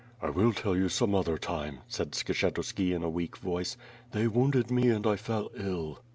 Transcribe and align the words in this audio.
"I 0.19 0.31
will 0.31 0.51
tell 0.51 0.75
you, 0.75 0.89
some 0.89 1.13
other 1.13 1.37
time," 1.37 1.81
said 1.87 2.13
Skshetuski 2.13 2.91
in 2.95 3.03
a 3.03 3.09
weak 3.11 3.37
voice. 3.37 3.77
"They 4.13 4.25
wounded 4.27 4.71
me 4.71 4.89
and 4.89 5.05
I 5.05 5.15
fell 5.15 5.51
ill.' 5.53 5.99